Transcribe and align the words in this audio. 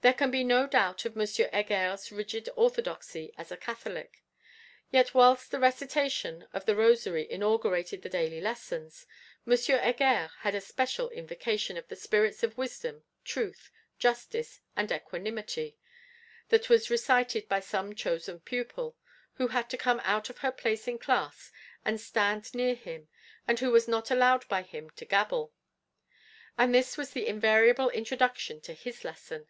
There 0.00 0.14
can 0.14 0.30
be 0.30 0.44
no 0.44 0.68
doubt 0.68 1.04
of 1.06 1.18
M. 1.18 1.26
Heger's 1.26 2.12
rigid 2.12 2.48
orthodoxy 2.54 3.32
as 3.36 3.50
a 3.50 3.56
Catholic. 3.56 4.22
Yet 4.92 5.12
whilst 5.12 5.50
the 5.50 5.58
recitation 5.58 6.46
of 6.52 6.66
the 6.66 6.76
Rosary 6.76 7.28
inaugurated 7.28 8.02
the 8.02 8.08
daily 8.08 8.40
lessons, 8.40 9.08
M, 9.44 9.56
Heger 9.58 10.30
had 10.42 10.54
a 10.54 10.60
special 10.60 11.10
invocation 11.10 11.76
of 11.76 11.88
'the 11.88 11.96
Spirits 11.96 12.44
of 12.44 12.56
Wisdom, 12.56 13.02
Truth, 13.24 13.72
Justice, 13.98 14.60
and 14.76 14.92
Equanimity,' 14.92 15.76
that 16.50 16.68
was 16.68 16.90
recited 16.90 17.48
by 17.48 17.58
some 17.58 17.92
chosen 17.96 18.38
pupil; 18.38 18.96
who 19.34 19.48
had 19.48 19.68
to 19.68 19.76
come 19.76 20.00
out 20.04 20.30
of 20.30 20.38
her 20.38 20.52
place 20.52 20.86
in 20.86 20.98
class 21.00 21.50
and 21.84 22.00
stand 22.00 22.54
near 22.54 22.76
him; 22.76 23.08
and 23.48 23.58
who 23.58 23.72
was 23.72 23.88
not 23.88 24.12
allowed 24.12 24.46
by 24.46 24.62
him 24.62 24.90
to 24.90 25.04
gabble. 25.04 25.52
And 26.56 26.72
this 26.72 26.96
was 26.96 27.10
the 27.10 27.26
invariable 27.26 27.90
introduction 27.90 28.60
to 28.60 28.74
his 28.74 29.02
lesson. 29.02 29.48